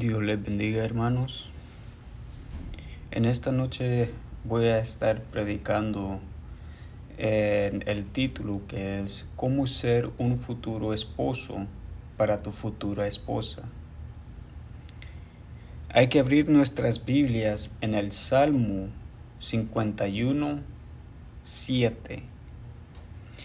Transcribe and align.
Dios 0.00 0.22
les 0.22 0.42
bendiga 0.42 0.82
hermanos. 0.82 1.50
En 3.10 3.26
esta 3.26 3.52
noche 3.52 4.10
voy 4.44 4.64
a 4.64 4.78
estar 4.78 5.20
predicando 5.24 6.20
en 7.18 7.86
el 7.86 8.06
título 8.06 8.62
que 8.66 9.02
es 9.02 9.26
Cómo 9.36 9.66
ser 9.66 10.08
un 10.16 10.38
futuro 10.38 10.94
esposo 10.94 11.66
para 12.16 12.42
tu 12.42 12.50
futura 12.50 13.06
esposa. 13.06 13.64
Hay 15.90 16.08
que 16.08 16.18
abrir 16.18 16.48
nuestras 16.48 17.04
Biblias 17.04 17.70
en 17.82 17.94
el 17.94 18.12
Salmo 18.12 18.88
51, 19.38 20.60
7. 21.44 22.22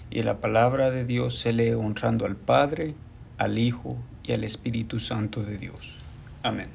Y 0.10 0.24
la 0.24 0.40
palabra 0.40 0.90
de 0.90 1.04
Dios 1.04 1.38
se 1.38 1.52
lee 1.52 1.72
honrando 1.72 2.26
al 2.26 2.38
Padre, 2.38 2.96
al 3.38 3.60
Hijo 3.60 3.98
y 4.24 4.32
al 4.32 4.46
Espíritu 4.46 5.00
Santo 5.00 5.44
de 5.44 5.58
Dios. 5.58 6.05
Amén. 6.46 6.68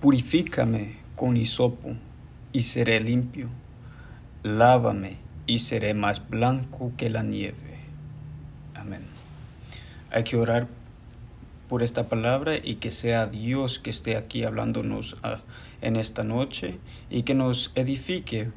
Purifícame 0.00 0.98
con 1.16 1.36
hisopo 1.36 1.96
y 2.52 2.62
seré 2.62 3.00
limpio. 3.00 3.48
Lávame 4.44 5.16
y 5.48 5.58
seré 5.58 5.92
más 5.92 6.28
blanco 6.28 6.92
que 6.96 7.10
la 7.10 7.24
nieve. 7.24 7.80
Amén. 8.76 9.02
Hay 10.12 10.22
que 10.22 10.36
orar 10.36 10.68
por 11.68 11.82
esta 11.82 12.08
palabra 12.08 12.58
y 12.62 12.76
que 12.76 12.92
sea 12.92 13.26
Dios 13.26 13.80
que 13.80 13.90
esté 13.90 14.16
aquí 14.16 14.44
hablándonos 14.44 15.16
ah, 15.24 15.40
en 15.80 15.96
esta 15.96 16.22
noche 16.22 16.78
y 17.10 17.24
que 17.24 17.34
nos 17.34 17.72
edifique 17.74 18.52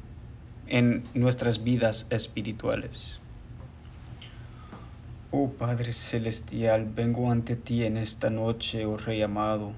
en 0.68 1.02
nuestras 1.12 1.64
vidas 1.64 2.06
espirituales. 2.10 3.20
Oh 5.32 5.50
Padre 5.50 5.92
Celestial, 5.92 6.86
vengo 6.86 7.32
ante 7.32 7.56
ti 7.56 7.82
en 7.82 7.96
esta 7.96 8.30
noche, 8.30 8.86
oh 8.86 8.96
Rey 8.96 9.22
amado, 9.22 9.72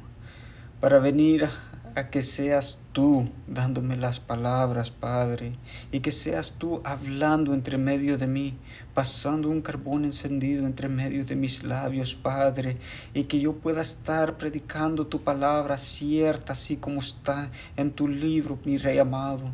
para 0.78 0.98
venir 0.98 1.48
a 1.94 2.10
que 2.10 2.22
seas 2.22 2.80
tú 2.92 3.30
dándome 3.46 3.96
las 3.96 4.20
palabras, 4.20 4.90
Padre, 4.90 5.52
y 5.90 6.00
que 6.00 6.12
seas 6.12 6.56
tú 6.58 6.82
hablando 6.84 7.54
entre 7.54 7.78
medio 7.78 8.18
de 8.18 8.26
mí, 8.26 8.58
pasando 8.92 9.48
un 9.48 9.62
carbón 9.62 10.04
encendido 10.04 10.66
entre 10.66 10.90
medio 10.90 11.24
de 11.24 11.34
mis 11.34 11.62
labios, 11.62 12.14
Padre, 12.14 12.76
y 13.14 13.24
que 13.24 13.40
yo 13.40 13.54
pueda 13.54 13.80
estar 13.80 14.36
predicando 14.36 15.06
tu 15.06 15.22
palabra 15.22 15.78
cierta, 15.78 16.52
así 16.52 16.76
como 16.76 17.00
está 17.00 17.50
en 17.74 17.90
tu 17.90 18.06
libro, 18.06 18.58
mi 18.66 18.76
Rey 18.76 18.98
amado 18.98 19.50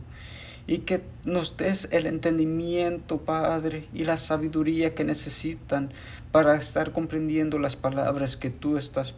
y 0.67 0.79
que 0.79 1.03
nos 1.25 1.57
des 1.57 1.89
el 1.93 2.07
entendimiento, 2.07 3.19
Padre, 3.19 3.87
y 3.93 4.05
la 4.05 4.17
sabiduría 4.17 4.95
que 4.95 5.05
necesitan 5.05 5.91
para 6.33 6.57
estar 6.57 6.93
comprendiendo 6.93 7.59
las 7.59 7.77
palabras 7.77 8.37
que 8.37 8.51
tú 8.51 8.79
estás 8.79 9.15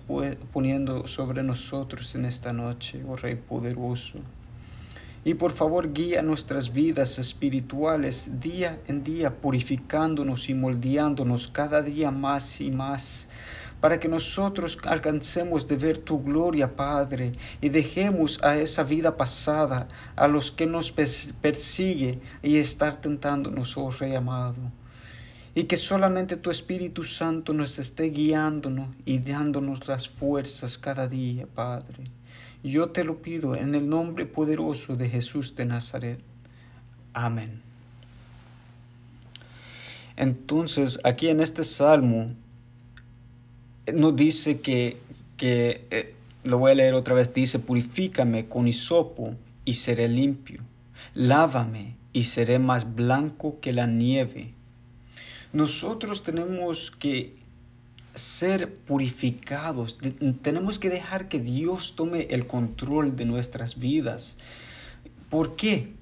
poniendo 0.52 1.06
sobre 1.06 1.42
nosotros 1.42 2.14
en 2.14 2.24
esta 2.24 2.52
noche, 2.52 3.02
oh 3.06 3.16
Rey 3.16 3.36
poderoso. 3.36 4.18
Y 5.24 5.34
por 5.34 5.52
favor 5.52 5.92
guía 5.92 6.22
nuestras 6.22 6.72
vidas 6.72 7.18
espirituales 7.18 8.40
día 8.40 8.78
en 8.86 9.02
día, 9.02 9.40
purificándonos 9.40 10.48
y 10.48 10.54
moldeándonos 10.54 11.48
cada 11.48 11.82
día 11.82 12.12
más 12.12 12.60
y 12.60 12.70
más 12.70 13.28
para 13.80 14.00
que 14.00 14.08
nosotros 14.08 14.78
alcancemos 14.84 15.66
de 15.68 15.76
ver 15.76 15.98
tu 15.98 16.22
gloria, 16.22 16.74
Padre, 16.74 17.32
y 17.60 17.68
dejemos 17.68 18.42
a 18.42 18.56
esa 18.56 18.82
vida 18.82 19.16
pasada, 19.16 19.88
a 20.16 20.28
los 20.28 20.50
que 20.50 20.66
nos 20.66 20.92
persigue 20.92 22.20
y 22.42 22.56
estar 22.56 23.00
tentándonos, 23.00 23.76
oh 23.76 23.90
Rey 23.90 24.14
amado. 24.14 24.72
Y 25.54 25.64
que 25.64 25.76
solamente 25.76 26.36
tu 26.36 26.50
Espíritu 26.50 27.02
Santo 27.02 27.54
nos 27.54 27.78
esté 27.78 28.10
guiándonos 28.10 28.88
y 29.04 29.18
dándonos 29.18 29.88
las 29.88 30.08
fuerzas 30.08 30.76
cada 30.76 31.08
día, 31.08 31.46
Padre. 31.54 32.04
Yo 32.62 32.90
te 32.90 33.04
lo 33.04 33.22
pido 33.22 33.54
en 33.54 33.74
el 33.74 33.88
nombre 33.88 34.26
poderoso 34.26 34.96
de 34.96 35.08
Jesús 35.08 35.54
de 35.54 35.66
Nazaret. 35.66 36.20
Amén. 37.12 37.62
Entonces, 40.16 40.98
aquí 41.04 41.28
en 41.28 41.40
este 41.40 41.62
salmo, 41.62 42.34
no 43.92 44.12
dice 44.12 44.60
que, 44.60 44.98
que 45.36 45.86
eh, 45.90 46.14
lo 46.44 46.58
voy 46.58 46.72
a 46.72 46.74
leer 46.74 46.94
otra 46.94 47.14
vez, 47.14 47.32
dice, 47.32 47.58
purifícame 47.58 48.46
con 48.46 48.68
hisopo 48.68 49.34
y 49.64 49.74
seré 49.74 50.08
limpio, 50.08 50.62
lávame 51.14 51.96
y 52.12 52.24
seré 52.24 52.58
más 52.58 52.94
blanco 52.94 53.58
que 53.60 53.72
la 53.72 53.86
nieve. 53.86 54.52
Nosotros 55.52 56.22
tenemos 56.22 56.90
que 56.90 57.34
ser 58.14 58.74
purificados, 58.74 59.98
tenemos 60.42 60.78
que 60.78 60.88
dejar 60.88 61.28
que 61.28 61.40
Dios 61.40 61.94
tome 61.96 62.28
el 62.30 62.46
control 62.46 63.16
de 63.16 63.26
nuestras 63.26 63.78
vidas. 63.78 64.36
¿Por 65.28 65.56
qué? 65.56 65.92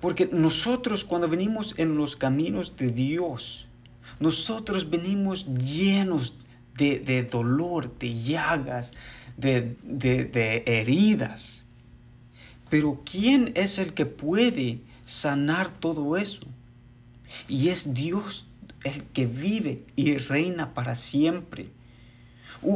Porque 0.00 0.28
nosotros 0.30 1.04
cuando 1.04 1.28
venimos 1.28 1.74
en 1.78 1.96
los 1.96 2.16
caminos 2.16 2.76
de 2.76 2.90
Dios, 2.90 3.68
nosotros 4.20 4.90
venimos 4.90 5.46
llenos 5.46 6.34
de, 6.76 7.28
dolor, 7.30 7.98
de 7.98 8.14
llagas, 8.14 8.92
de, 9.36 9.76
de 9.82 10.62
heridas. 10.66 11.64
Pero 12.70 13.02
¿quién 13.04 13.52
es 13.54 13.78
el 13.78 13.94
que 13.94 14.06
puede 14.06 14.80
sanar 15.04 15.70
todo 15.70 16.16
eso? 16.16 16.46
Y 17.48 17.68
es 17.68 17.94
Dios 17.94 18.46
el 18.84 19.02
que 19.04 19.26
vive 19.26 19.84
y 19.96 20.16
reina 20.18 20.74
para 20.74 20.94
siempre. 20.94 21.70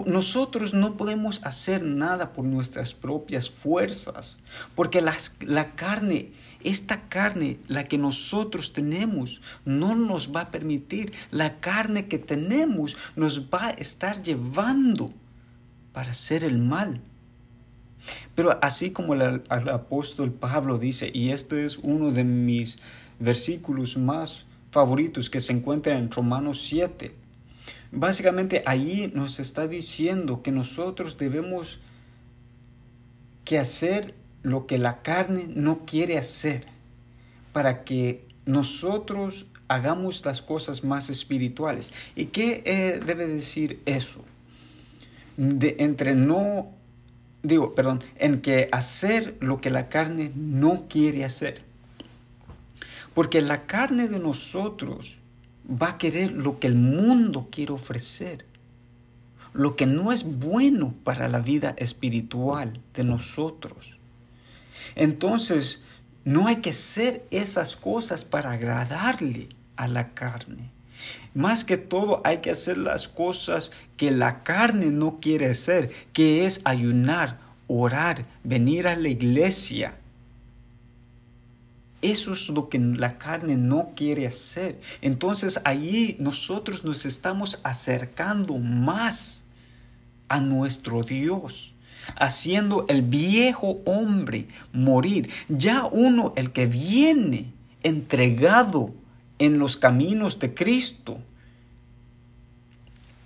Nosotros 0.07 0.75
no 0.75 0.97
podemos 0.97 1.41
hacer 1.45 1.83
nada 1.83 2.33
por 2.33 2.45
nuestras 2.45 2.95
propias 2.95 3.51
fuerzas, 3.51 4.39
porque 4.75 5.03
la 5.03 5.75
carne, 5.75 6.31
esta 6.63 7.09
carne, 7.09 7.59
la 7.69 7.85
que 7.85 7.99
nosotros 7.99 8.73
tenemos, 8.73 9.41
no 9.65 9.95
nos 9.95 10.35
va 10.35 10.43
a 10.43 10.51
permitir. 10.51 11.13
La 11.31 11.61
carne 11.61 12.07
que 12.07 12.19
tenemos 12.19 12.97
nos 13.17 13.49
va 13.49 13.69
a 13.69 13.71
estar 13.71 14.23
llevando 14.23 15.13
para 15.93 16.11
hacer 16.11 16.45
el 16.45 16.59
mal. 16.59 17.01
Pero 18.35 18.59
así 18.63 18.91
como 18.91 19.15
el, 19.15 19.43
el 19.51 19.69
apóstol 19.69 20.33
Pablo 20.33 20.79
dice, 20.79 21.11
y 21.13 21.31
este 21.31 21.65
es 21.65 21.79
uno 21.79 22.13
de 22.13 22.25
mis 22.25 22.79
versículos 23.19 23.97
más 23.97 24.47
favoritos 24.71 25.31
que 25.31 25.41
se 25.41 25.53
encuentra 25.53 25.99
en 25.99 26.11
Romanos 26.11 26.63
7, 26.63 27.15
Básicamente 27.91 28.63
ahí 28.67 29.11
nos 29.15 29.41
está 29.41 29.67
diciendo 29.67 30.43
que 30.43 30.53
nosotros 30.53 31.17
debemos 31.17 31.81
que 33.45 33.59
hacer 33.59 34.15
lo 34.43 34.67
que 34.67 34.79
la 34.79 35.03
carne 35.03 35.49
no 35.49 35.87
quiere 35.87 36.19
hacer 36.19 36.67
para 37.53 37.85
que 37.85 38.27
nosotros 38.45 39.47
hagamos 39.69 40.25
las 40.25 40.43
cosas 40.43 40.85
más 40.85 41.09
espirituales. 41.11 41.93
¿Y 42.15 42.27
qué 42.27 42.63
eh, 42.67 43.01
debe 43.05 43.27
decir 43.27 43.83
eso? 43.87 44.25
De, 45.37 45.77
entre 45.79 46.15
no, 46.15 46.73
digo, 47.43 47.75
perdón, 47.75 48.03
en 48.17 48.41
que 48.41 48.69
hacer 48.73 49.37
lo 49.41 49.61
que 49.61 49.71
la 49.71 49.89
carne 49.89 50.33
no 50.35 50.87
quiere 50.89 51.25
hacer. 51.25 51.63
Porque 53.15 53.41
la 53.43 53.67
carne 53.67 54.09
de 54.09 54.19
nosotros 54.19 55.19
va 55.71 55.91
a 55.91 55.99
querer 55.99 56.33
lo 56.33 56.59
que 56.59 56.67
el 56.67 56.75
mundo 56.75 57.49
quiere 57.51 57.73
ofrecer, 57.73 58.47
lo 59.53 59.77
que 59.77 59.87
no 59.87 60.13
es 60.13 60.39
bueno 60.39 60.95
para 61.05 61.29
la 61.29 61.41
vida 61.41 61.75
espiritual 61.79 62.81
de 62.95 63.05
nosotros. 63.05 63.99
Entonces, 64.95 65.83
no 66.25 66.47
hay 66.47 66.57
que 66.57 66.71
hacer 66.71 67.27
esas 67.31 67.77
cosas 67.77 68.25
para 68.25 68.53
agradarle 68.53 69.49
a 69.77 69.89
la 69.89 70.15
carne. 70.15 70.71
Más 71.35 71.65
que 71.65 71.77
todo 71.77 72.21
hay 72.25 72.39
que 72.39 72.51
hacer 72.51 72.77
las 72.77 73.09
cosas 73.09 73.71
que 73.97 74.11
la 74.11 74.43
carne 74.43 74.87
no 74.87 75.21
quiere 75.21 75.47
hacer, 75.47 75.91
que 76.13 76.47
es 76.47 76.61
ayunar, 76.65 77.39
orar, 77.67 78.27
venir 78.43 78.89
a 78.89 78.97
la 78.97 79.09
iglesia, 79.09 79.99
eso 82.01 82.33
es 82.33 82.49
lo 82.49 82.69
que 82.69 82.79
la 82.79 83.19
carne 83.19 83.57
no 83.57 83.91
quiere 83.97 84.27
hacer. 84.27 84.81
Entonces 85.01 85.61
ahí 85.65 86.17
nosotros 86.21 86.85
nos 86.85 87.05
estamos 87.07 87.59
acercando 87.65 88.59
más 88.59 89.43
a 90.29 90.41
nuestro 90.41 91.03
Dios, 91.03 91.73
haciendo 92.17 92.85
el 92.89 93.03
viejo 93.03 93.81
hombre 93.85 94.47
morir. 94.73 95.29
Ya 95.49 95.87
uno, 95.87 96.33
el 96.37 96.53
que 96.53 96.67
viene 96.67 97.53
entregado 97.83 98.95
en 99.41 99.59
los 99.59 99.77
caminos 99.77 100.39
de 100.39 100.55
Cristo, 100.55 101.19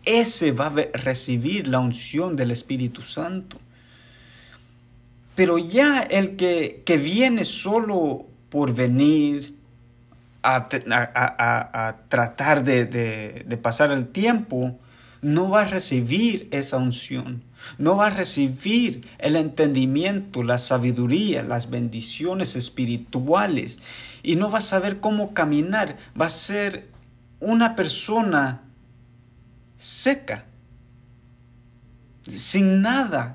ese 0.05 0.51
va 0.53 0.67
a 0.67 0.99
recibir 0.99 1.69
la 1.69 1.79
unción 1.79 2.37
del 2.37 2.51
Espíritu 2.51 3.03
Santo. 3.03 3.59
Pero 5.35 5.59
ya 5.59 6.01
el 6.01 6.37
que, 6.37 6.83
que 6.85 6.97
viene 6.97 7.45
solo 7.45 8.27
por 8.53 8.75
venir 8.75 9.57
a, 10.43 10.69
tratar 12.09 12.63
de, 12.65 13.59
pasar 13.63 13.91
el 13.93 14.09
tiempo, 14.09 14.79
no 15.23 15.49
va 15.49 15.63
a 15.63 15.65
recibir 15.65 16.49
esa 16.51 16.77
unción, 16.77 17.45
no 17.79 17.97
va 17.97 18.09
a 18.09 18.11
recibir 18.11 19.09
el 19.19 19.37
entendimiento, 19.37 20.43
la 20.43 20.59
sabiduría, 20.59 21.43
las 21.43 21.71
bendiciones 21.71 22.55
espirituales 22.55 23.79
y 24.23 24.37
no 24.37 24.51
va 24.51 24.59
a 24.59 24.61
saber 24.61 25.01
cómo 25.01 25.33
caminar, 25.33 25.97
va 26.21 26.27
a 26.27 26.29
ser 26.29 26.91
una 27.41 27.75
persona 27.75 28.65
seca, 29.79 30.45
sin 32.29 32.83
nada. 32.83 33.35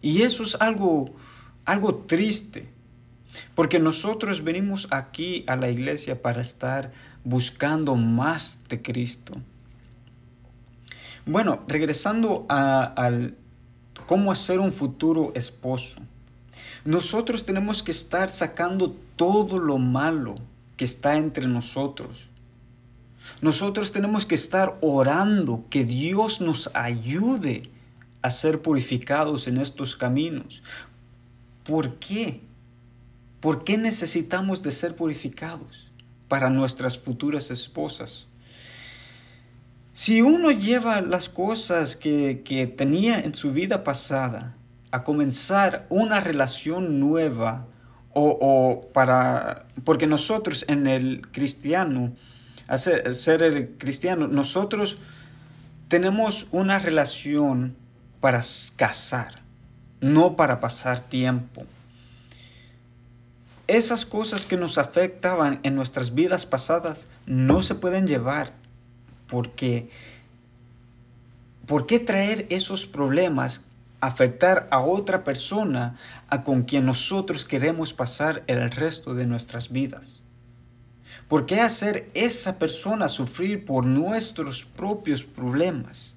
Y 0.00 0.22
eso 0.22 0.42
es 0.42 0.56
algo, 0.60 1.14
algo 1.64 1.94
triste, 1.94 2.68
porque 3.54 3.78
nosotros 3.78 4.44
venimos 4.44 4.88
aquí 4.90 5.44
a 5.46 5.56
la 5.56 5.70
iglesia 5.70 6.20
para 6.22 6.40
estar 6.40 6.92
buscando 7.24 7.96
más 7.96 8.58
de 8.68 8.82
Cristo. 8.82 9.34
Bueno, 11.24 11.62
regresando 11.68 12.46
a, 12.48 12.82
al 12.84 13.36
cómo 14.06 14.32
hacer 14.32 14.60
un 14.60 14.72
futuro 14.72 15.32
esposo. 15.34 15.96
Nosotros 16.84 17.44
tenemos 17.44 17.82
que 17.82 17.92
estar 17.92 18.28
sacando 18.28 18.96
todo 19.16 19.58
lo 19.58 19.78
malo 19.78 20.34
que 20.76 20.84
está 20.84 21.16
entre 21.16 21.46
nosotros. 21.46 22.28
Nosotros 23.40 23.92
tenemos 23.92 24.26
que 24.26 24.34
estar 24.34 24.78
orando 24.80 25.64
que 25.70 25.84
Dios 25.84 26.40
nos 26.40 26.70
ayude 26.74 27.70
a 28.20 28.30
ser 28.30 28.62
purificados 28.62 29.46
en 29.46 29.58
estos 29.58 29.96
caminos. 29.96 30.62
¿Por 31.64 31.96
qué? 31.96 32.40
¿Por 33.40 33.64
qué 33.64 33.76
necesitamos 33.76 34.62
de 34.62 34.70
ser 34.70 34.96
purificados 34.96 35.90
para 36.28 36.50
nuestras 36.50 36.98
futuras 36.98 37.50
esposas? 37.50 38.26
Si 39.92 40.22
uno 40.22 40.50
lleva 40.50 41.00
las 41.00 41.28
cosas 41.28 41.96
que, 41.96 42.42
que 42.44 42.66
tenía 42.66 43.20
en 43.20 43.34
su 43.34 43.52
vida 43.52 43.84
pasada 43.84 44.56
a 44.90 45.04
comenzar 45.04 45.86
una 45.90 46.20
relación 46.20 47.00
nueva, 47.00 47.66
o, 48.14 48.88
para, 48.92 49.66
porque 49.84 50.06
nosotros 50.06 50.64
en 50.68 50.86
el 50.86 51.22
cristiano, 51.30 52.12
hacer, 52.68 53.14
ser 53.14 53.42
el 53.42 53.76
cristiano, 53.78 54.28
nosotros 54.28 54.98
tenemos 55.88 56.46
una 56.52 56.78
relación 56.78 57.76
para 58.20 58.40
casar, 58.76 59.41
no 60.02 60.36
para 60.36 60.60
pasar 60.60 61.00
tiempo. 61.00 61.64
Esas 63.68 64.04
cosas 64.04 64.44
que 64.44 64.58
nos 64.58 64.76
afectaban 64.76 65.60
en 65.62 65.76
nuestras 65.76 66.14
vidas 66.14 66.44
pasadas 66.44 67.06
no 67.24 67.62
se 67.62 67.76
pueden 67.76 68.06
llevar 68.06 68.52
porque 69.28 69.88
¿por 71.64 71.86
qué 71.86 72.00
traer 72.00 72.46
esos 72.50 72.84
problemas 72.84 73.64
afectar 74.00 74.66
a 74.72 74.80
otra 74.80 75.22
persona 75.22 75.96
a 76.28 76.42
con 76.42 76.64
quien 76.64 76.84
nosotros 76.84 77.46
queremos 77.46 77.94
pasar 77.94 78.42
el 78.48 78.70
resto 78.72 79.14
de 79.14 79.26
nuestras 79.26 79.70
vidas? 79.70 80.20
¿Por 81.28 81.46
qué 81.46 81.60
hacer 81.60 82.10
esa 82.12 82.58
persona 82.58 83.08
sufrir 83.08 83.64
por 83.64 83.86
nuestros 83.86 84.64
propios 84.64 85.22
problemas? 85.22 86.11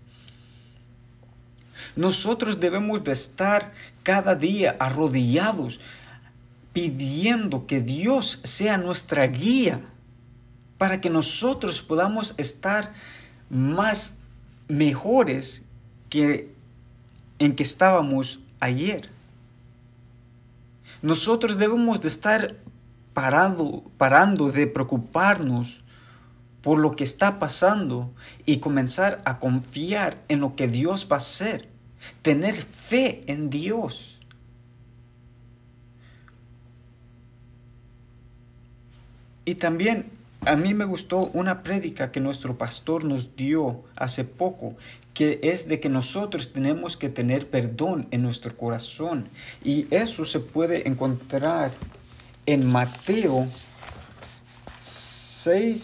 Nosotros 1.96 2.60
debemos 2.60 3.04
de 3.04 3.14
estar 3.14 3.72
cada 4.04 4.36
día 4.36 4.76
arrodillados 4.80 5.80
pidiendo 6.74 7.68
que 7.68 7.82
Dios 7.82 8.40
sea 8.44 8.78
nuestra 8.78 9.26
guía 9.28 9.82
para 10.78 11.00
que 11.00 11.10
nosotros 11.10 11.82
podamos 11.82 12.36
estar 12.38 12.94
más 13.50 14.18
mejores 14.68 15.62
que 16.10 16.54
en 17.40 17.56
que 17.56 17.64
estábamos 17.64 18.40
ayer. 18.60 19.10
Nosotros 21.02 21.58
debemos 21.58 22.02
de 22.02 22.08
estar 22.08 22.56
parando, 23.14 23.84
parando 23.98 24.52
de 24.52 24.68
preocuparnos 24.68 25.82
por 26.62 26.80
lo 26.80 26.96
que 26.96 27.04
está 27.04 27.40
pasando 27.40 28.12
y 28.46 28.58
comenzar 28.58 29.22
a 29.24 29.40
confiar 29.40 30.24
en 30.28 30.40
lo 30.40 30.56
que 30.56 30.68
Dios 30.68 31.08
va 31.10 31.18
a 31.18 31.20
hacer. 31.20 31.75
Tener 32.22 32.56
fe 32.56 33.24
en 33.28 33.50
Dios. 33.50 34.20
Y 39.46 39.56
también 39.56 40.10
a 40.46 40.56
mí 40.56 40.74
me 40.74 40.86
gustó 40.86 41.30
una 41.34 41.64
prédica 41.64 42.12
que 42.12 42.20
nuestro 42.20 42.58
pastor 42.58 43.04
nos 43.04 43.36
dio 43.36 43.84
hace 43.96 44.24
poco, 44.24 44.76
que 45.14 45.40
es 45.44 45.68
de 45.68 45.80
que 45.80 45.90
nosotros 45.90 46.52
tenemos 46.54 46.98
que 46.98 47.10
tener 47.10 47.50
perdón 47.50 48.08
en 48.12 48.22
nuestro 48.22 48.56
corazón. 48.56 49.30
Y 49.64 49.88
eso 49.92 50.26
se 50.26 50.40
puede 50.40 50.88
encontrar 50.88 51.72
en 52.46 52.68
Mateo 52.68 53.48
6, 54.82 55.84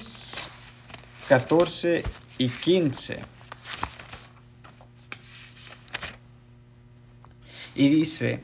14 1.27 2.03
y 2.37 2.49
15. 2.49 3.19
Y 7.81 7.89
dice, 7.89 8.43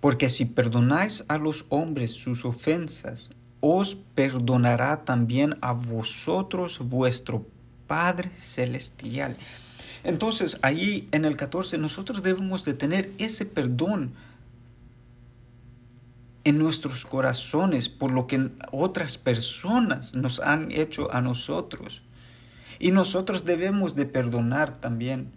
porque 0.00 0.28
si 0.28 0.44
perdonáis 0.44 1.24
a 1.26 1.38
los 1.38 1.66
hombres 1.70 2.12
sus 2.12 2.44
ofensas, 2.44 3.30
os 3.58 3.96
perdonará 4.14 5.04
también 5.04 5.56
a 5.60 5.72
vosotros 5.72 6.78
vuestro 6.78 7.44
Padre 7.88 8.30
Celestial. 8.38 9.36
Entonces, 10.04 10.60
ahí 10.62 11.08
en 11.10 11.24
el 11.24 11.36
14, 11.36 11.78
nosotros 11.78 12.22
debemos 12.22 12.64
de 12.64 12.74
tener 12.74 13.10
ese 13.18 13.44
perdón 13.44 14.12
en 16.44 16.56
nuestros 16.56 17.06
corazones 17.06 17.88
por 17.88 18.12
lo 18.12 18.28
que 18.28 18.50
otras 18.70 19.18
personas 19.18 20.14
nos 20.14 20.38
han 20.38 20.70
hecho 20.70 21.12
a 21.12 21.20
nosotros. 21.20 22.02
Y 22.78 22.92
nosotros 22.92 23.44
debemos 23.44 23.96
de 23.96 24.06
perdonar 24.06 24.80
también. 24.80 25.32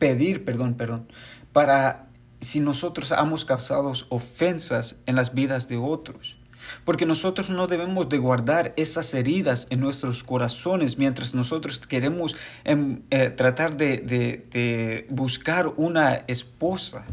Pedir 0.00 0.44
perdón, 0.44 0.74
perdón, 0.74 1.06
para 1.52 2.08
si 2.40 2.58
nosotros 2.58 3.12
hemos 3.12 3.44
causado 3.44 3.92
ofensas 4.08 4.96
en 5.06 5.14
las 5.14 5.34
vidas 5.34 5.68
de 5.68 5.76
otros. 5.76 6.36
Porque 6.84 7.06
nosotros 7.06 7.50
no 7.50 7.66
debemos 7.66 8.08
de 8.08 8.18
guardar 8.18 8.74
esas 8.76 9.14
heridas 9.14 9.66
en 9.70 9.80
nuestros 9.80 10.24
corazones 10.24 10.98
mientras 10.98 11.34
nosotros 11.34 11.78
queremos 11.86 12.36
em, 12.64 13.02
eh, 13.10 13.30
tratar 13.30 13.76
de, 13.76 13.98
de 13.98 15.06
buscar 15.08 15.72
una 15.76 16.16
esposa. 16.26 17.04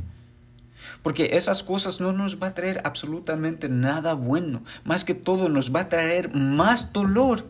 Porque 1.02 1.38
esas 1.38 1.64
cosas 1.64 2.02
no 2.02 2.12
nos 2.12 2.42
va 2.42 2.48
a 2.48 2.54
traer 2.54 2.82
absolutamente 2.84 3.70
nada 3.70 4.14
bueno. 4.14 4.64
Más 4.84 5.06
que 5.06 5.14
todo 5.14 5.50
nos 5.50 5.74
va 5.74 5.82
a 5.82 5.90
traer 5.90 6.34
más 6.34 6.92
dolor. 6.92 7.48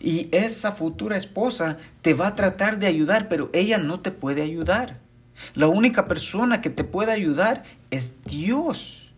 Y 0.00 0.28
esa 0.32 0.72
futura 0.72 1.16
esposa 1.16 1.78
te 2.02 2.14
va 2.14 2.28
a 2.28 2.34
tratar 2.34 2.78
de 2.78 2.86
ayudar, 2.86 3.28
pero 3.28 3.50
ella 3.52 3.78
no 3.78 4.00
te 4.00 4.10
puede 4.10 4.42
ayudar. 4.42 4.98
La 5.54 5.68
única 5.68 6.08
persona 6.08 6.60
que 6.60 6.70
te 6.70 6.84
puede 6.84 7.12
ayudar 7.12 7.64
es 7.90 8.22
Dios. 8.24 9.12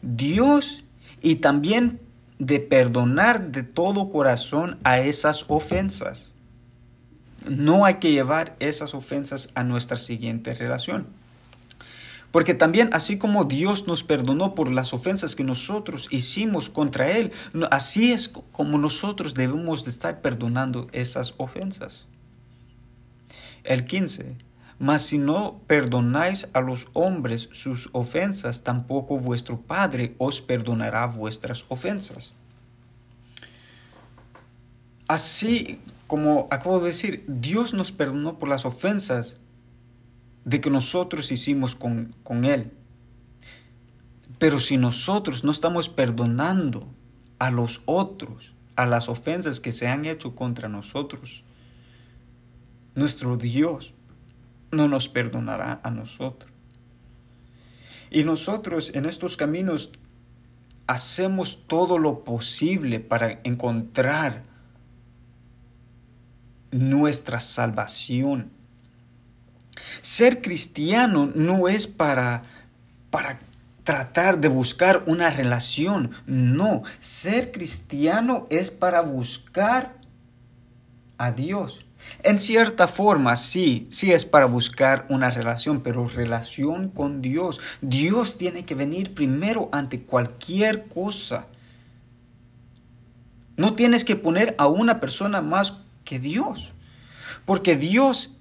Dios 0.00 0.84
y 1.20 1.36
también 1.36 2.00
de 2.38 2.60
perdonar 2.60 3.52
de 3.52 3.62
todo 3.62 4.10
corazón 4.10 4.78
a 4.84 5.00
esas 5.00 5.44
ofensas. 5.48 6.32
No 7.48 7.84
hay 7.84 7.94
que 7.94 8.12
llevar 8.12 8.56
esas 8.60 8.94
ofensas 8.94 9.50
a 9.54 9.64
nuestra 9.64 9.96
siguiente 9.96 10.54
relación. 10.54 11.06
Porque 12.32 12.54
también 12.54 12.88
así 12.92 13.18
como 13.18 13.44
Dios 13.44 13.86
nos 13.86 14.02
perdonó 14.02 14.54
por 14.54 14.72
las 14.72 14.94
ofensas 14.94 15.36
que 15.36 15.44
nosotros 15.44 16.08
hicimos 16.10 16.70
contra 16.70 17.10
Él, 17.10 17.30
así 17.70 18.10
es 18.10 18.28
como 18.28 18.78
nosotros 18.78 19.34
debemos 19.34 19.84
de 19.84 19.90
estar 19.90 20.22
perdonando 20.22 20.88
esas 20.92 21.34
ofensas. 21.36 22.08
El 23.64 23.84
15. 23.84 24.34
Mas 24.78 25.02
si 25.02 25.18
no 25.18 25.60
perdonáis 25.66 26.48
a 26.54 26.60
los 26.60 26.88
hombres 26.94 27.50
sus 27.52 27.90
ofensas, 27.92 28.64
tampoco 28.64 29.18
vuestro 29.18 29.60
Padre 29.60 30.16
os 30.18 30.40
perdonará 30.40 31.06
vuestras 31.06 31.66
ofensas. 31.68 32.32
Así 35.06 35.78
como 36.06 36.48
acabo 36.50 36.80
de 36.80 36.86
decir, 36.86 37.24
Dios 37.28 37.74
nos 37.74 37.92
perdonó 37.92 38.38
por 38.38 38.48
las 38.48 38.64
ofensas 38.64 39.38
de 40.44 40.60
que 40.60 40.70
nosotros 40.70 41.30
hicimos 41.32 41.74
con, 41.74 42.14
con 42.22 42.44
Él. 42.44 42.72
Pero 44.38 44.58
si 44.58 44.76
nosotros 44.76 45.44
no 45.44 45.50
estamos 45.50 45.88
perdonando 45.88 46.88
a 47.38 47.50
los 47.50 47.82
otros, 47.84 48.52
a 48.76 48.86
las 48.86 49.08
ofensas 49.08 49.60
que 49.60 49.72
se 49.72 49.88
han 49.88 50.04
hecho 50.04 50.34
contra 50.34 50.68
nosotros, 50.68 51.44
nuestro 52.94 53.36
Dios 53.36 53.94
no 54.70 54.88
nos 54.88 55.08
perdonará 55.08 55.80
a 55.82 55.90
nosotros. 55.90 56.50
Y 58.10 58.24
nosotros 58.24 58.92
en 58.94 59.06
estos 59.06 59.36
caminos 59.36 59.90
hacemos 60.86 61.66
todo 61.66 61.98
lo 61.98 62.24
posible 62.24 63.00
para 63.00 63.40
encontrar 63.44 64.42
nuestra 66.70 67.40
salvación. 67.40 68.50
Ser 70.02 70.42
cristiano 70.42 71.30
no 71.32 71.68
es 71.68 71.86
para, 71.86 72.42
para 73.10 73.38
tratar 73.84 74.40
de 74.40 74.48
buscar 74.48 75.04
una 75.06 75.30
relación. 75.30 76.10
No, 76.26 76.82
ser 76.98 77.52
cristiano 77.52 78.46
es 78.50 78.72
para 78.72 79.00
buscar 79.00 79.94
a 81.18 81.30
Dios. 81.30 81.86
En 82.24 82.40
cierta 82.40 82.88
forma, 82.88 83.36
sí, 83.36 83.86
sí 83.92 84.12
es 84.12 84.26
para 84.26 84.46
buscar 84.46 85.06
una 85.08 85.30
relación, 85.30 85.82
pero 85.82 86.08
relación 86.08 86.88
con 86.88 87.22
Dios. 87.22 87.60
Dios 87.80 88.36
tiene 88.36 88.64
que 88.64 88.74
venir 88.74 89.14
primero 89.14 89.68
ante 89.70 90.02
cualquier 90.02 90.88
cosa. 90.88 91.46
No 93.56 93.74
tienes 93.74 94.04
que 94.04 94.16
poner 94.16 94.56
a 94.58 94.66
una 94.66 94.98
persona 94.98 95.40
más 95.42 95.74
que 96.04 96.18
Dios, 96.18 96.72
porque 97.44 97.76
Dios 97.76 98.34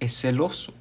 es 0.00 0.18
celoso. 0.18 0.72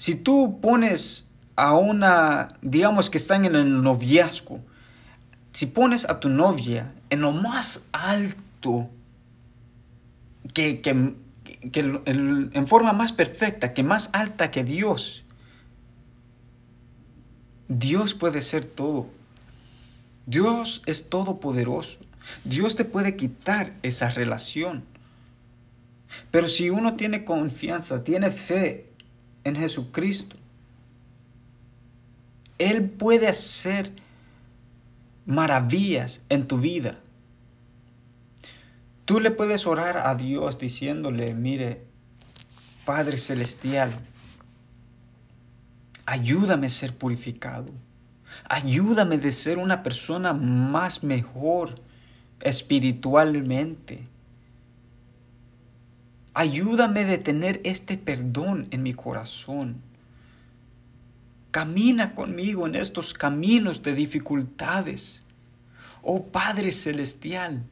Si 0.00 0.14
tú 0.14 0.60
pones 0.62 1.26
a 1.56 1.74
una, 1.74 2.48
digamos 2.62 3.10
que 3.10 3.18
están 3.18 3.44
en 3.44 3.54
el 3.54 3.82
noviazgo, 3.82 4.62
si 5.52 5.66
pones 5.66 6.08
a 6.08 6.20
tu 6.20 6.30
novia 6.30 6.94
en 7.10 7.20
lo 7.20 7.32
más 7.32 7.84
alto, 7.92 8.88
que, 10.54 10.80
que, 10.80 11.12
en 11.74 12.66
forma 12.66 12.94
más 12.94 13.12
perfecta, 13.12 13.74
que 13.74 13.82
más 13.82 14.08
alta 14.14 14.50
que 14.50 14.64
Dios, 14.64 15.22
Dios 17.68 18.14
puede 18.14 18.40
ser 18.40 18.64
todo. 18.64 19.06
Dios 20.24 20.80
es 20.86 21.10
todopoderoso. 21.10 21.98
Dios 22.44 22.74
te 22.74 22.86
puede 22.86 23.16
quitar 23.16 23.74
esa 23.82 24.08
relación. 24.08 24.82
Pero 26.30 26.48
si 26.48 26.70
uno 26.70 26.96
tiene 26.96 27.26
confianza, 27.26 28.02
tiene 28.02 28.30
fe 28.30 28.89
en 29.44 29.56
Jesucristo, 29.56 30.36
Él 32.58 32.88
puede 32.88 33.28
hacer 33.28 33.92
maravillas 35.26 36.22
en 36.28 36.46
tu 36.46 36.58
vida. 36.58 36.98
Tú 39.04 39.20
le 39.20 39.30
puedes 39.30 39.66
orar 39.66 39.98
a 39.98 40.14
Dios 40.14 40.58
diciéndole, 40.58 41.34
mire, 41.34 41.84
Padre 42.84 43.18
Celestial, 43.18 43.90
ayúdame 46.06 46.66
a 46.66 46.70
ser 46.70 46.96
purificado. 46.96 47.72
Ayúdame 48.48 49.18
de 49.18 49.32
ser 49.32 49.58
una 49.58 49.82
persona 49.82 50.32
más 50.32 51.02
mejor 51.02 51.74
espiritualmente. 52.40 54.04
Ayúdame 56.32 57.04
de 57.04 57.18
tener 57.18 57.60
este 57.64 57.96
perdón 57.96 58.68
en 58.70 58.82
mi 58.82 58.94
corazón. 58.94 59.82
Camina 61.50 62.14
conmigo 62.14 62.66
en 62.66 62.76
estos 62.76 63.14
caminos 63.14 63.82
de 63.82 63.94
dificultades. 63.94 65.24
Oh 66.02 66.26
Padre 66.26 66.70
Celestial, 66.70 67.64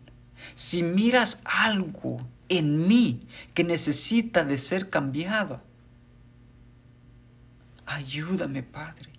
si 0.54 0.82
miras 0.82 1.40
algo 1.44 2.18
en 2.48 2.88
mí 2.88 3.26
que 3.54 3.62
necesita 3.62 4.44
de 4.44 4.58
ser 4.58 4.90
cambiado, 4.90 5.62
ayúdame 7.86 8.62
Padre. 8.62 9.12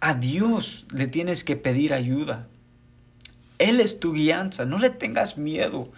A 0.00 0.14
Dios 0.14 0.86
le 0.92 1.06
tienes 1.06 1.44
que 1.44 1.56
pedir 1.56 1.92
ayuda. 1.92 2.48
Él 3.58 3.80
es 3.80 4.00
tu 4.00 4.12
guianza, 4.12 4.64
no 4.64 4.78
le 4.78 4.90
tengas 4.90 5.38
miedo. 5.38 5.92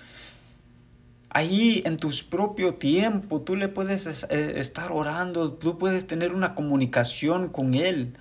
Ahí 1.34 1.82
en 1.84 1.96
tu 1.96 2.10
propio 2.30 2.74
tiempo 2.74 3.40
tú 3.40 3.56
le 3.56 3.66
puedes 3.66 4.24
eh, 4.30 4.60
estar 4.60 4.92
orando, 4.92 5.52
tú 5.52 5.78
puedes 5.78 6.06
tener 6.06 6.32
una 6.32 6.54
comunicación 6.54 7.48
con 7.48 7.74
Él. 7.74 8.16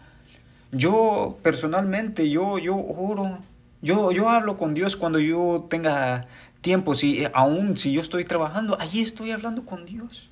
Yo 0.72 1.38
personalmente, 1.44 2.32
yo, 2.32 2.58
yo 2.58 2.76
oro, 2.76 3.38
yo, 3.84 4.12
yo 4.12 4.30
hablo 4.32 4.58
con 4.58 4.74
Dios 4.74 4.96
cuando 4.96 5.20
yo 5.20 5.68
tenga 5.70 6.26
tiempo, 6.62 6.96
si, 6.96 7.24
aún 7.36 7.78
si 7.78 7.94
yo 7.94 8.02
estoy 8.02 8.26
trabajando, 8.26 8.80
allí 8.80 9.02
estoy 9.02 9.30
hablando 9.30 9.64
con 9.64 9.86
Dios. 9.86 10.28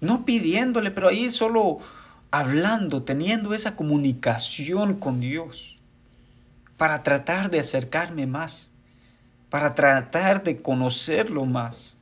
No 0.00 0.24
pidiéndole, 0.24 0.90
pero 0.90 1.06
ahí 1.06 1.30
solo 1.30 1.78
hablando, 2.32 3.04
teniendo 3.04 3.54
esa 3.54 3.76
comunicación 3.76 4.96
con 4.96 5.20
Dios 5.20 5.76
para 6.76 7.04
tratar 7.04 7.52
de 7.52 7.60
acercarme 7.60 8.26
más 8.26 8.69
para 9.50 9.74
tratar 9.74 10.44
de 10.44 10.62
conocerlo 10.62 11.44
más. 11.44 11.98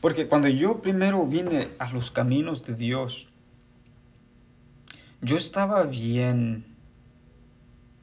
Porque 0.00 0.28
cuando 0.28 0.48
yo 0.48 0.82
primero 0.82 1.26
vine 1.26 1.68
a 1.78 1.90
los 1.90 2.10
caminos 2.10 2.62
de 2.64 2.74
Dios, 2.74 3.28
yo 5.22 5.38
estaba 5.38 5.84
bien, 5.84 6.66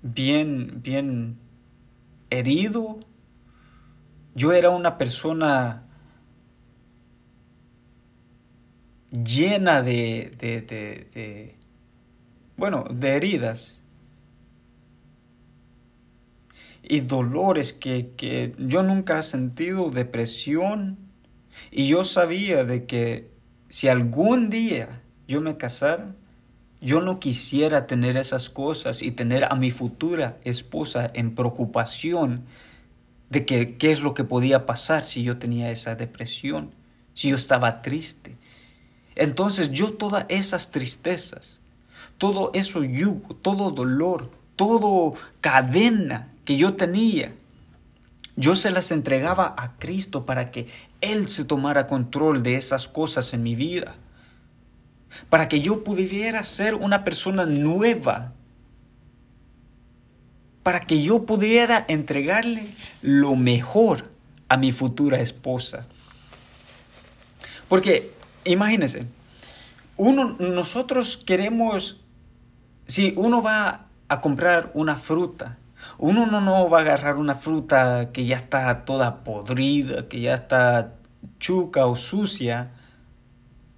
bien, 0.01 0.81
bien 0.81 1.38
herido. 2.31 3.00
Yo 4.33 4.51
era 4.51 4.71
una 4.71 4.98
persona 4.98 5.83
llena 9.12 9.83
de, 9.83 10.33
de, 10.39 10.62
de, 10.62 11.07
de 11.13 11.55
bueno, 12.57 12.86
de 12.89 13.10
heridas 13.15 13.81
y 16.84 17.02
dolores 17.02 17.74
que, 17.74 18.54
yo 18.58 18.84
nunca 18.84 19.20
he 19.20 19.24
sentido, 19.24 19.90
depresión. 19.92 20.98
Y 21.70 21.88
yo 21.88 22.04
sabía 22.04 22.64
de 22.64 22.86
que 22.86 23.30
si 23.70 23.88
algún 23.88 24.50
día 24.50 25.02
yo 25.28 25.42
me 25.42 25.58
casara, 25.58 26.16
yo 26.82 27.02
no 27.02 27.20
quisiera 27.20 27.86
tener 27.86 28.18
esas 28.18 28.50
cosas 28.50 29.04
y 29.04 29.12
tener 29.12 29.46
a 29.46 29.56
mi 29.56 29.70
futura 29.70 30.40
esposa 30.44 31.12
en 31.14 31.36
preocupación 31.36 32.46
de 33.30 33.46
que 33.46 33.78
qué 33.78 33.92
es 33.92 34.02
lo 34.02 34.14
que 34.14 34.24
podía 34.24 34.66
pasar 34.66 35.04
si 35.04 35.24
yo 35.24 35.38
tenía 35.38 35.72
esa 35.72 35.96
depresión, 35.96 36.74
si 37.14 37.30
yo 37.30 37.36
estaba 37.36 37.82
triste. 37.82 38.36
Entonces 39.16 39.72
yo 39.72 39.94
todas 39.94 40.26
esas 40.30 40.72
tristezas, 40.72 41.60
todo 42.18 42.52
eso 42.54 42.84
yugo, 42.84 43.36
todo 43.36 43.72
dolor, 43.72 44.32
todo 44.56 45.14
cadena 45.40 46.32
yo 46.58 46.75
tenía, 46.75 47.34
yo 48.36 48.55
se 48.55 48.72
las 48.72 48.91
entregaba 48.91 49.53
a 49.58 49.77
Cristo 49.77 50.25
para 50.25 50.51
que 50.51 50.67
Él 51.01 51.27
se 51.29 51.46
tomara 51.46 51.88
control 51.88 52.43
de 52.43 52.55
esas 52.55 52.88
cosas 52.88 53.34
en 53.34 53.43
mi 53.43 53.55
vida. 53.55 53.96
Para 55.29 55.50
que 55.50 55.60
yo 55.62 55.84
pudiera 55.84 56.41
ser 56.43 56.75
una 56.75 57.03
persona 57.03 57.46
nueva. 57.46 58.34
Para 60.63 60.79
que 60.79 61.01
yo 61.03 61.25
pudiera 61.25 61.86
entregarle 61.88 62.65
lo 63.01 63.36
mejor 63.36 64.10
a 64.48 64.58
mi 64.58 64.72
futura 64.72 65.20
esposa. 65.20 65.86
Porque 67.67 68.12
imagínense, 68.43 69.05
uno, 69.98 70.36
nosotros 70.39 71.17
queremos, 71.17 72.01
si 72.88 73.13
uno 73.15 73.41
va 73.41 73.86
a 74.08 74.20
comprar 74.20 74.72
una 74.74 74.96
fruta, 74.96 75.58
uno 76.01 76.25
no, 76.25 76.67
va 76.67 76.79
a 76.79 76.81
agarrar 76.81 77.17
una 77.17 77.36
fruta 77.36 78.12
que 78.12 78.25
ya 78.25 78.36
está 78.36 78.86
toda 78.86 79.24
podrida, 79.24 80.10
que 80.10 80.20
ya 80.20 80.34
está 80.34 80.96
chuca 81.39 81.86
o 81.86 81.96
sucia. 81.96 82.72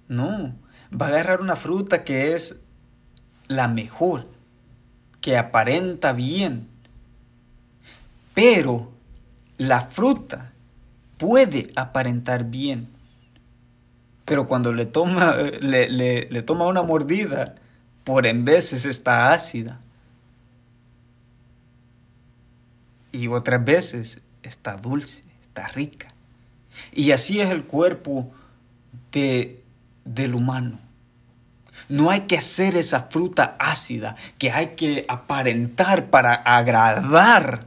No, 0.08 0.54
va 0.90 1.06
a 1.06 1.08
agarrar 1.10 1.42
una 1.42 1.54
fruta 1.54 2.02
que 2.02 2.34
es 2.34 2.60
la 3.46 3.68
mejor, 3.68 4.26
que 5.20 5.36
aparenta 5.36 6.14
bien. 6.14 6.66
Pero 8.32 8.90
la 9.58 9.82
fruta 9.82 10.52
puede 11.18 11.72
aparentar 11.76 12.44
bien. 12.44 12.88
Pero 14.24 14.46
cuando 14.46 14.72
le 14.72 14.86
toma, 14.86 15.36
le, 15.60 15.88
le 15.90 16.42
toma 16.42 16.66
una 16.68 16.82
mordida, 16.82 17.56
por 18.02 18.26
en 18.26 18.46
veces 18.46 18.86
está 18.86 19.34
ácida. 19.34 19.83
Y 23.14 23.28
otras 23.28 23.64
veces 23.64 24.22
está 24.42 24.76
dulce, 24.76 25.22
está 25.44 25.68
rica. 25.68 26.08
Y 26.92 27.12
así 27.12 27.40
es 27.40 27.50
el 27.50 27.64
cuerpo 27.64 28.32
de, 29.12 29.62
del 30.04 30.34
humano. 30.34 30.80
No 31.88 32.10
hay 32.10 32.22
que 32.22 32.38
hacer 32.38 32.76
esa 32.76 33.02
fruta 33.02 33.56
ácida 33.60 34.16
que 34.36 34.50
hay 34.50 34.74
que 34.74 35.04
aparentar 35.08 36.10
para 36.10 36.34
agradar 36.34 37.66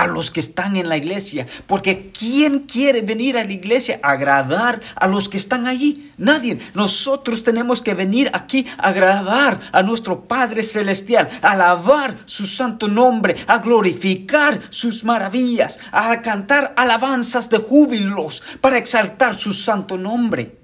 a 0.00 0.06
los 0.06 0.30
que 0.30 0.40
están 0.40 0.76
en 0.76 0.88
la 0.88 0.96
iglesia. 0.96 1.46
Porque 1.66 2.10
¿quién 2.10 2.60
quiere 2.60 3.02
venir 3.02 3.36
a 3.36 3.44
la 3.44 3.52
iglesia 3.52 4.00
a 4.02 4.12
agradar 4.12 4.80
a 4.94 5.06
los 5.06 5.28
que 5.28 5.36
están 5.36 5.66
allí? 5.66 6.10
Nadie. 6.16 6.58
Nosotros 6.72 7.44
tenemos 7.44 7.82
que 7.82 7.92
venir 7.92 8.30
aquí 8.32 8.66
a 8.78 8.88
agradar 8.88 9.60
a 9.72 9.82
nuestro 9.82 10.24
Padre 10.26 10.62
Celestial, 10.62 11.28
a 11.42 11.50
alabar 11.50 12.16
su 12.24 12.46
santo 12.46 12.88
nombre, 12.88 13.36
a 13.46 13.58
glorificar 13.58 14.58
sus 14.70 15.04
maravillas, 15.04 15.78
a 15.92 16.22
cantar 16.22 16.72
alabanzas 16.78 17.50
de 17.50 17.58
júbilos 17.58 18.42
para 18.62 18.78
exaltar 18.78 19.38
su 19.38 19.52
santo 19.52 19.98
nombre 19.98 20.56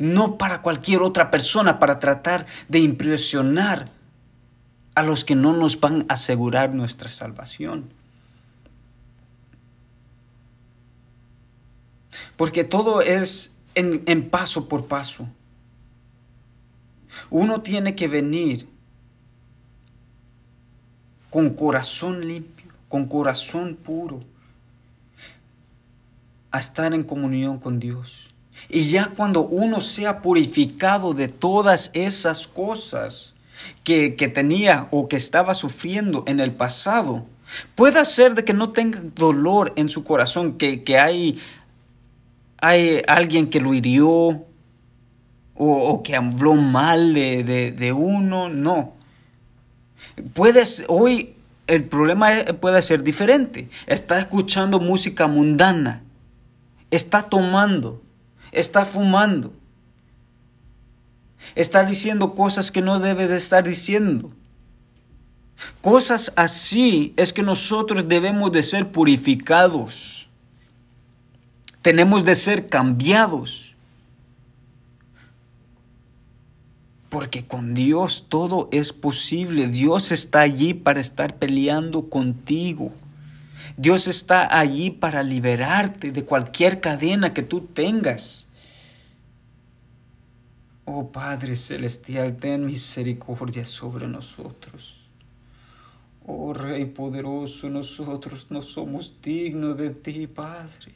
no 0.00 0.38
para 0.38 0.62
cualquier 0.62 1.02
otra 1.02 1.28
persona, 1.28 1.80
para 1.80 1.98
tratar 1.98 2.46
de 2.68 2.78
impresionar 2.78 3.90
a 4.98 5.02
los 5.04 5.24
que 5.24 5.36
no 5.36 5.52
nos 5.52 5.78
van 5.78 6.06
a 6.08 6.14
asegurar 6.14 6.74
nuestra 6.74 7.08
salvación. 7.08 7.88
Porque 12.36 12.64
todo 12.64 13.00
es 13.00 13.54
en, 13.76 14.28
paso 14.28 14.68
por 14.68 14.86
paso. 14.86 15.28
Uno 17.30 17.60
tiene 17.60 17.94
que 17.94 18.08
venir 18.08 18.68
con 21.30 21.50
corazón 21.50 22.26
limpio, 22.26 22.72
con 22.88 23.06
corazón 23.06 23.76
puro, 23.76 24.18
a 26.50 26.58
estar 26.58 26.92
en 26.92 27.04
comunión 27.04 27.60
con 27.60 27.78
Dios. 27.78 28.30
Y 28.68 28.88
ya 28.90 29.06
cuando 29.14 29.42
uno 29.42 29.80
sea 29.80 30.22
purificado 30.22 31.14
de 31.14 31.28
todas 31.28 31.92
esas 31.94 32.48
cosas, 32.48 33.36
que, 33.84 34.10
tenía 34.34 34.88
o 34.90 35.08
que 35.08 35.16
estaba 35.16 35.54
sufriendo 35.54 36.24
en 36.26 36.40
el 36.40 36.52
pasado. 36.52 37.26
Puede 37.74 38.04
ser 38.04 38.34
de 38.34 38.44
que 38.44 38.52
no 38.52 38.72
tenga 38.72 39.00
dolor 39.14 39.72
en 39.76 39.88
su 39.88 40.04
corazón, 40.04 40.58
que, 40.58 40.98
hay, 40.98 41.40
hay 42.60 43.02
alguien 43.06 43.48
que 43.48 43.60
lo 43.60 43.74
hirió 43.74 44.44
o, 45.54 46.02
que 46.02 46.14
habló 46.14 46.54
mal 46.54 47.14
de, 47.14 47.42
de, 47.44 47.72
de 47.72 47.92
uno, 47.92 48.48
no. 48.48 48.94
Puedes, 50.34 50.84
hoy 50.88 51.34
el 51.68 51.84
problema 51.84 52.30
puede 52.60 52.82
ser 52.82 53.04
diferente. 53.04 53.68
Está 53.86 54.18
escuchando 54.18 54.80
música 54.80 55.28
mundana, 55.28 56.02
está 56.90 57.22
tomando, 57.22 58.02
está 58.50 58.84
fumando, 58.84 59.52
está 61.54 61.84
diciendo 61.84 62.34
cosas 62.34 62.70
que 62.70 62.82
no 62.82 62.98
debe 62.98 63.28
de 63.28 63.36
estar 63.36 63.64
diciendo. 63.64 64.30
Cosas 65.80 66.32
así 66.36 67.12
es 67.16 67.32
que 67.32 67.42
nosotros 67.42 68.08
debemos 68.08 68.52
de 68.52 68.62
ser 68.62 68.90
purificados. 68.90 70.28
Tenemos 71.82 72.24
de 72.24 72.34
ser 72.34 72.68
cambiados. 72.68 73.74
Porque 77.08 77.46
con 77.46 77.74
Dios 77.74 78.26
todo 78.28 78.68
es 78.70 78.92
posible. 78.92 79.68
Dios 79.68 80.12
está 80.12 80.40
allí 80.40 80.74
para 80.74 81.00
estar 81.00 81.36
peleando 81.36 82.10
contigo. 82.10 82.92
Dios 83.76 84.08
está 84.08 84.58
allí 84.58 84.90
para 84.90 85.22
liberarte 85.22 86.12
de 86.12 86.24
cualquier 86.24 86.80
cadena 86.80 87.32
que 87.32 87.42
tú 87.42 87.62
tengas. 87.62 88.47
Oh 90.90 91.04
Padre 91.12 91.54
Celestial, 91.54 92.38
ten 92.38 92.64
misericordia 92.64 93.66
sobre 93.66 94.06
nosotros. 94.08 94.96
Oh 96.24 96.54
Rey 96.54 96.86
poderoso, 96.86 97.68
nosotros 97.68 98.46
no 98.48 98.62
somos 98.62 99.20
dignos 99.20 99.76
de 99.76 99.90
ti, 99.90 100.26
Padre. 100.26 100.94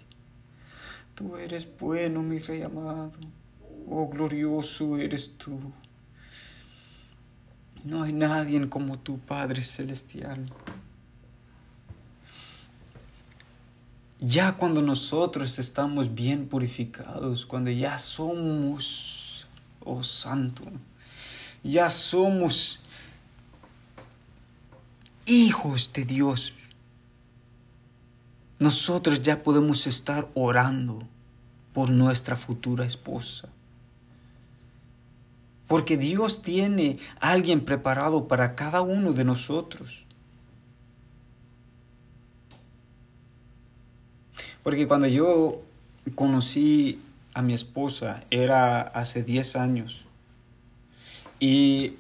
Tú 1.15 1.37
eres 1.37 1.69
bueno, 1.79 2.23
mi 2.23 2.39
Rey 2.39 2.63
amado. 2.63 3.19
Oh 3.87 4.09
glorioso 4.09 4.97
eres 4.97 5.37
tú. 5.37 5.59
No 7.85 8.05
hay 8.05 8.15
nadie 8.15 8.67
como 8.71 8.99
tu 8.99 9.19
Padre 9.19 9.61
Celestial. 9.61 10.43
Ya 14.21 14.57
cuando 14.57 14.81
nosotros 14.81 15.59
estamos 15.59 16.15
bien 16.15 16.49
purificados, 16.49 17.45
cuando 17.45 17.71
ya 17.71 17.99
somos 17.99 19.22
oh 19.85 20.03
Santo. 20.03 20.63
Ya 21.63 21.91
somos 21.91 22.81
hijos 25.27 25.93
de 25.93 26.05
Dios. 26.05 26.55
Nosotros 28.59 29.23
ya 29.23 29.43
podemos 29.43 29.87
estar 29.87 30.29
orando 30.35 31.01
por 31.73 31.91
nuestra 31.91 32.37
futura 32.37 32.85
esposa. 32.85 33.49
Porque 35.67 35.97
Dios 35.97 36.43
tiene 36.43 36.99
alguien 37.19 37.65
preparado 37.65 38.29
para 38.29 38.55
cada 38.55 38.83
uno 38.83 39.13
de 39.13 39.25
nosotros. 39.25 40.05
Porque 44.63 44.87
cuando 44.87 45.09
yo 45.09 45.63
conocí 46.15 47.01
a 47.35 47.43
mi 47.43 47.55
esposa 47.55 48.25
era 48.31 48.81
hace 48.81 49.23
10 49.23 49.57
años. 49.57 50.07
Y 51.41 51.97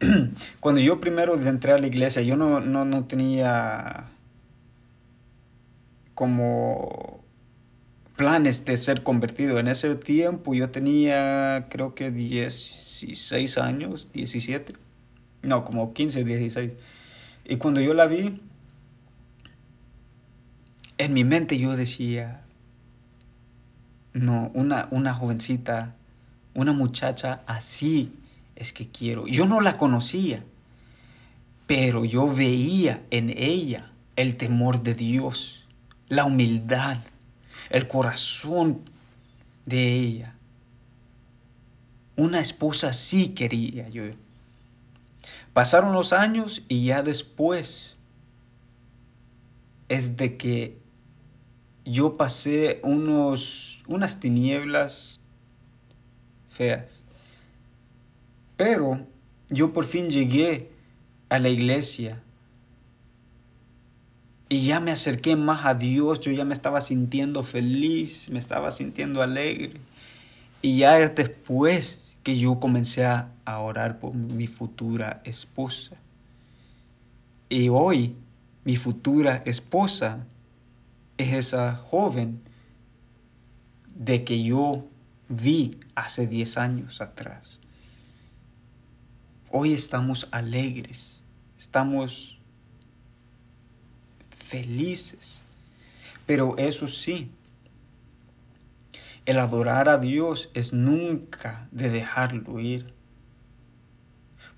cuando 0.60 0.80
yo 0.80 1.00
primero 1.00 1.34
entré 1.40 1.72
a 1.72 1.78
la 1.78 1.86
iglesia, 1.86 2.22
yo 2.22 2.36
no, 2.36 2.60
no, 2.60 3.04
tenía 3.04 4.06
como 6.14 7.20
planes 8.16 8.64
de 8.64 8.76
ser 8.76 9.02
convertido. 9.02 9.58
En 9.58 9.68
ese 9.68 9.94
tiempo 9.96 10.54
yo 10.54 10.70
tenía 10.70 11.66
creo 11.70 11.94
que 11.94 12.10
16 12.10 13.58
años, 13.58 14.10
17. 14.12 14.74
No, 15.42 15.64
como 15.64 15.92
15, 15.92 16.24
16. 16.24 16.72
Y 17.46 17.56
cuando 17.56 17.80
yo 17.80 17.94
la 17.94 18.06
vi, 18.06 18.40
en 20.98 21.14
mi 21.14 21.24
mente 21.24 21.58
yo 21.58 21.76
decía, 21.76 22.42
no, 24.12 24.50
una, 24.54 24.88
una 24.90 25.14
jovencita, 25.14 25.94
una 26.54 26.72
muchacha 26.72 27.42
así 27.46 28.12
es 28.56 28.72
que 28.72 28.88
quiero. 28.88 29.26
Yo 29.26 29.46
no 29.46 29.60
la 29.60 29.76
conocía, 29.76 30.44
pero 31.66 32.04
yo 32.04 32.32
veía 32.32 33.02
en 33.10 33.30
ella 33.30 33.92
el 34.16 34.36
temor 34.36 34.82
de 34.82 34.94
Dios, 34.94 35.64
la 36.08 36.24
humildad, 36.24 36.98
el 37.70 37.86
corazón 37.86 38.82
de 39.66 39.94
ella. 39.94 40.34
Una 42.16 42.40
esposa 42.40 42.88
así 42.88 43.28
quería 43.28 43.88
yo. 43.88 44.04
Pasaron 45.52 45.92
los 45.92 46.12
años 46.12 46.64
y 46.68 46.84
ya 46.84 47.02
después 47.02 47.96
es 49.88 50.16
de 50.16 50.36
que 50.36 50.78
yo 51.84 52.14
pasé 52.14 52.80
unos 52.82 53.69
unas 53.90 54.20
tinieblas 54.20 55.20
feas. 56.48 57.02
Pero 58.56 59.04
yo 59.48 59.72
por 59.72 59.84
fin 59.84 60.08
llegué 60.08 60.70
a 61.28 61.38
la 61.40 61.48
iglesia 61.48 62.22
y 64.48 64.64
ya 64.66 64.78
me 64.80 64.92
acerqué 64.92 65.34
más 65.34 65.66
a 65.66 65.74
Dios, 65.74 66.20
yo 66.20 66.30
ya 66.30 66.44
me 66.44 66.54
estaba 66.54 66.80
sintiendo 66.80 67.42
feliz, 67.42 68.28
me 68.30 68.38
estaba 68.38 68.70
sintiendo 68.70 69.22
alegre. 69.22 69.80
Y 70.62 70.78
ya 70.78 70.98
es 71.00 71.14
después 71.14 72.00
que 72.22 72.38
yo 72.38 72.60
comencé 72.60 73.04
a, 73.04 73.32
orar 73.44 73.98
por 73.98 74.14
mi 74.14 74.46
futura 74.46 75.20
esposa. 75.24 75.96
Y 77.48 77.68
hoy 77.68 78.14
mi 78.64 78.76
futura 78.76 79.42
esposa 79.44 80.24
es 81.18 81.32
esa 81.32 81.74
joven 81.74 82.40
de 84.00 84.24
que 84.24 84.42
yo 84.42 84.86
vi 85.28 85.78
hace 85.94 86.26
10 86.26 86.56
años 86.56 87.02
atrás. 87.02 87.60
Hoy 89.50 89.74
estamos 89.74 90.26
alegres, 90.30 91.20
estamos 91.58 92.38
felices, 94.30 95.42
pero 96.24 96.56
eso 96.56 96.88
sí, 96.88 97.30
el 99.26 99.38
adorar 99.38 99.90
a 99.90 99.98
Dios 99.98 100.48
es 100.54 100.72
nunca 100.72 101.68
de 101.70 101.90
dejarlo 101.90 102.58
ir. 102.58 102.94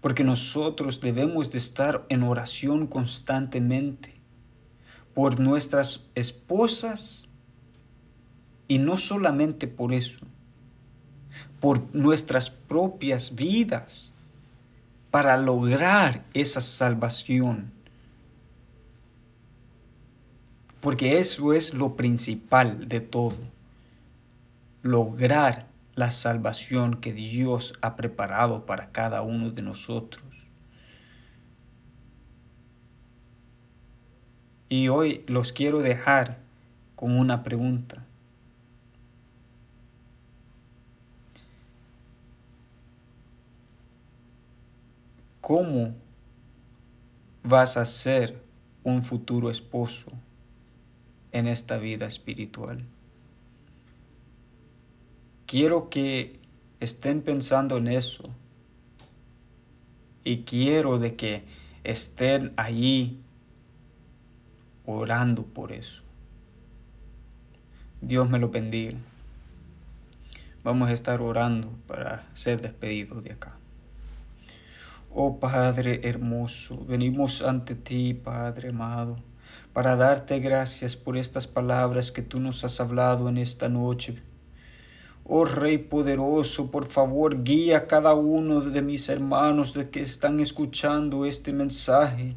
Porque 0.00 0.22
nosotros 0.22 1.00
debemos 1.00 1.50
de 1.50 1.58
estar 1.58 2.06
en 2.10 2.22
oración 2.22 2.86
constantemente 2.86 4.20
por 5.14 5.40
nuestras 5.40 6.06
esposas 6.14 7.28
y 8.72 8.78
no 8.78 8.96
solamente 8.96 9.66
por 9.66 9.92
eso, 9.92 10.24
por 11.60 11.94
nuestras 11.94 12.48
propias 12.48 13.34
vidas, 13.34 14.14
para 15.10 15.36
lograr 15.36 16.24
esa 16.32 16.62
salvación. 16.62 17.70
Porque 20.80 21.18
eso 21.18 21.52
es 21.52 21.74
lo 21.74 21.96
principal 21.96 22.88
de 22.88 23.00
todo. 23.00 23.36
Lograr 24.80 25.66
la 25.94 26.10
salvación 26.10 27.02
que 27.02 27.12
Dios 27.12 27.74
ha 27.82 27.94
preparado 27.94 28.64
para 28.64 28.90
cada 28.90 29.20
uno 29.20 29.50
de 29.50 29.60
nosotros. 29.60 30.24
Y 34.70 34.88
hoy 34.88 35.24
los 35.26 35.52
quiero 35.52 35.82
dejar 35.82 36.38
con 36.96 37.18
una 37.18 37.42
pregunta. 37.42 38.06
¿Cómo 45.54 45.94
vas 47.42 47.76
a 47.76 47.84
ser 47.84 48.42
un 48.84 49.02
futuro 49.02 49.50
esposo 49.50 50.10
en 51.30 51.46
esta 51.46 51.76
vida 51.76 52.06
espiritual? 52.06 52.86
Quiero 55.44 55.90
que 55.90 56.40
estén 56.80 57.20
pensando 57.20 57.76
en 57.76 57.88
eso 57.88 58.30
y 60.24 60.44
quiero 60.44 60.98
de 60.98 61.16
que 61.16 61.44
estén 61.84 62.54
ahí 62.56 63.20
orando 64.86 65.44
por 65.44 65.72
eso. 65.72 66.02
Dios 68.00 68.30
me 68.30 68.38
lo 68.38 68.48
bendiga. 68.48 68.96
Vamos 70.64 70.88
a 70.88 70.94
estar 70.94 71.20
orando 71.20 71.68
para 71.86 72.26
ser 72.32 72.62
despedidos 72.62 73.22
de 73.22 73.32
acá. 73.32 73.58
Oh 75.14 75.38
Padre 75.38 76.00
hermoso, 76.04 76.86
venimos 76.88 77.42
ante 77.42 77.74
ti, 77.74 78.14
Padre 78.14 78.70
amado, 78.70 79.18
para 79.74 79.94
darte 79.94 80.40
gracias 80.40 80.96
por 80.96 81.18
estas 81.18 81.46
palabras 81.46 82.10
que 82.10 82.22
tú 82.22 82.40
nos 82.40 82.64
has 82.64 82.80
hablado 82.80 83.28
en 83.28 83.36
esta 83.36 83.68
noche. 83.68 84.14
Oh 85.24 85.44
Rey 85.44 85.76
poderoso, 85.76 86.70
por 86.70 86.86
favor, 86.86 87.44
guía 87.44 87.76
a 87.76 87.86
cada 87.86 88.14
uno 88.14 88.62
de 88.62 88.80
mis 88.80 89.10
hermanos 89.10 89.74
de 89.74 89.90
que 89.90 90.00
están 90.00 90.40
escuchando 90.40 91.26
este 91.26 91.52
mensaje 91.52 92.28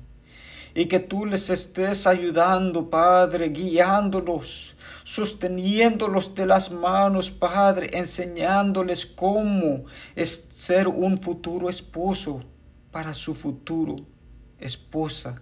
y 0.74 0.88
que 0.88 1.00
tú 1.00 1.26
les 1.26 1.50
estés 1.50 2.06
ayudando, 2.06 2.90
Padre, 2.90 3.48
guiándolos, 3.52 4.76
sosteniéndolos 5.06 6.36
de 6.36 6.46
las 6.46 6.70
manos, 6.72 7.32
Padre, 7.32 7.90
enseñándoles 7.94 9.06
cómo 9.06 9.86
es 10.14 10.50
ser 10.52 10.90
un 10.90 11.22
futuro 11.22 11.70
esposo 11.70 12.44
para 12.96 13.14
su 13.14 13.36
futuro 13.36 13.98
esposa. 14.58 15.36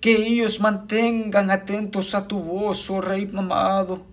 Que 0.00 0.28
ellos 0.28 0.60
mantengan 0.60 1.50
atentos 1.50 2.14
a 2.14 2.28
tu 2.28 2.38
voz, 2.38 2.88
oh 2.88 3.00
Rey 3.00 3.28
amado. 3.36 4.06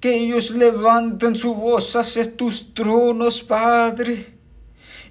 Que 0.00 0.16
ellos 0.16 0.50
levanten 0.50 1.36
su 1.36 1.54
voz 1.54 1.94
hacia 1.94 2.36
tus 2.36 2.74
tronos, 2.74 3.40
Padre 3.40 4.36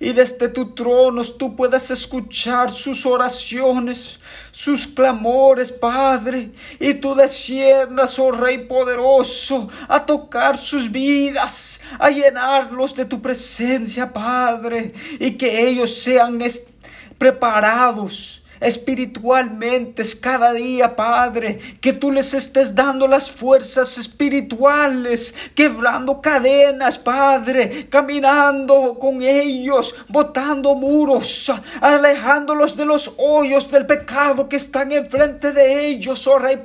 y 0.03 0.11
desde 0.11 0.49
tu 0.49 0.73
trono 0.73 1.23
tú 1.23 1.55
puedas 1.55 1.89
escuchar 1.89 2.73
sus 2.73 3.05
oraciones, 3.05 4.19
sus 4.51 4.85
clamores, 4.85 5.71
Padre, 5.71 6.51
y 6.77 6.95
tú 6.95 7.15
desciendas, 7.15 8.19
oh 8.19 8.33
Rey 8.33 8.67
poderoso, 8.67 9.69
a 9.87 10.05
tocar 10.05 10.57
sus 10.57 10.91
vidas, 10.91 11.79
a 11.97 12.09
llenarlos 12.09 12.93
de 12.97 13.05
tu 13.05 13.21
presencia, 13.21 14.11
Padre, 14.11 14.91
y 15.21 15.37
que 15.37 15.69
ellos 15.69 15.93
sean 15.93 16.37
preparados 17.17 18.42
espiritualmente 18.63 20.03
cada 20.19 20.53
día, 20.53 20.95
Padre, 20.95 21.57
que 21.79 21.93
tú 21.93 22.11
les 22.11 22.33
estés 22.33 22.73
dando 22.73 23.07
las 23.07 23.29
fuerzas 23.29 23.97
espirituales, 23.97 25.35
quebrando 25.53 26.21
cadenas, 26.21 26.97
Padre, 26.97 27.87
caminando 27.89 28.97
con 28.99 29.21
ellos, 29.21 29.95
botando 30.09 30.75
muros, 30.75 31.51
alejándolos 31.81 32.75
de 32.77 32.85
los 32.85 33.13
hoyos 33.17 33.69
del 33.69 33.85
pecado 33.85 34.47
que 34.49 34.55
están 34.55 34.91
enfrente 34.91 35.51
de 35.51 35.87
ellos, 35.87 36.25
oh 36.27 36.39
Rey 36.39 36.63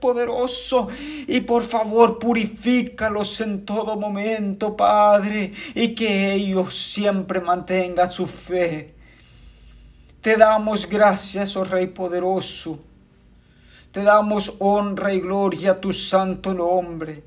poderoso, 0.00 0.88
y 1.26 1.40
por 1.40 1.64
favor 1.64 2.18
purifícalos 2.18 3.40
en 3.40 3.64
todo 3.64 3.96
momento, 3.96 4.76
Padre, 4.76 5.52
y 5.74 5.94
que 5.94 6.32
ellos 6.32 6.74
siempre 6.74 7.40
mantengan 7.40 8.10
su 8.10 8.26
fe 8.26 8.97
te 10.28 10.36
damos 10.36 10.86
gracias, 10.86 11.56
oh 11.56 11.64
Rey 11.64 11.86
poderoso. 11.86 12.78
Te 13.90 14.02
damos 14.02 14.52
honra 14.58 15.14
y 15.14 15.20
gloria 15.20 15.70
a 15.70 15.80
tu 15.80 15.90
santo 15.94 16.52
nombre. 16.52 17.24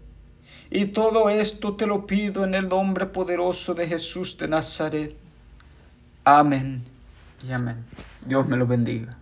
Y 0.69 0.85
todo 0.85 1.27
esto 1.27 1.75
te 1.75 1.87
lo 1.87 2.05
pido 2.05 2.43
en 2.43 2.53
el 2.53 2.69
nombre 2.69 3.07
poderoso 3.07 3.73
de 3.73 3.87
Jesús 3.87 4.37
de 4.37 4.47
Nazaret. 4.47 5.15
Amén 6.23 6.83
y 7.43 7.51
amén. 7.51 7.83
Dios 8.27 8.47
me 8.47 8.55
lo 8.55 8.67
bendiga. 8.67 9.17